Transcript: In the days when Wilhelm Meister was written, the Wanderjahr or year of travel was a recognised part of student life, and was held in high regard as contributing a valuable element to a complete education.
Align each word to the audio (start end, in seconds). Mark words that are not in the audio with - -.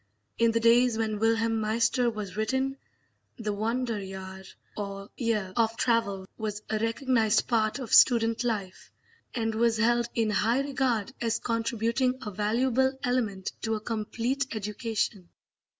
In 0.39 0.49
the 0.49 0.59
days 0.59 0.97
when 0.97 1.19
Wilhelm 1.19 1.61
Meister 1.61 2.09
was 2.09 2.35
written, 2.35 2.75
the 3.37 3.53
Wanderjahr 3.53 4.47
or 4.75 5.11
year 5.15 5.53
of 5.55 5.77
travel 5.77 6.27
was 6.39 6.63
a 6.71 6.79
recognised 6.79 7.47
part 7.47 7.77
of 7.77 7.93
student 7.93 8.43
life, 8.43 8.91
and 9.35 9.53
was 9.53 9.77
held 9.77 10.09
in 10.15 10.31
high 10.31 10.61
regard 10.61 11.13
as 11.21 11.37
contributing 11.37 12.17
a 12.25 12.31
valuable 12.31 12.97
element 13.03 13.51
to 13.61 13.75
a 13.75 13.79
complete 13.79 14.47
education. 14.55 15.29